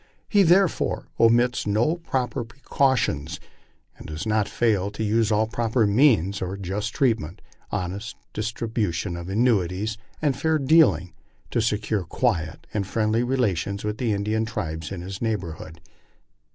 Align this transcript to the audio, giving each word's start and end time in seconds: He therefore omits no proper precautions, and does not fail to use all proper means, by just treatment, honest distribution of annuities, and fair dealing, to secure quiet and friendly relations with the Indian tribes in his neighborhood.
He 0.27 0.41
therefore 0.41 1.09
omits 1.19 1.67
no 1.67 1.97
proper 1.97 2.43
precautions, 2.43 3.39
and 3.95 4.07
does 4.07 4.25
not 4.25 4.49
fail 4.49 4.89
to 4.89 5.03
use 5.03 5.31
all 5.31 5.45
proper 5.45 5.85
means, 5.85 6.39
by 6.39 6.55
just 6.59 6.91
treatment, 6.95 7.39
honest 7.69 8.15
distribution 8.33 9.15
of 9.15 9.29
annuities, 9.29 9.99
and 10.19 10.35
fair 10.35 10.57
dealing, 10.57 11.13
to 11.51 11.61
secure 11.61 12.03
quiet 12.03 12.65
and 12.73 12.87
friendly 12.87 13.21
relations 13.21 13.83
with 13.83 13.99
the 13.99 14.11
Indian 14.11 14.43
tribes 14.43 14.91
in 14.91 15.01
his 15.01 15.21
neighborhood. 15.21 15.79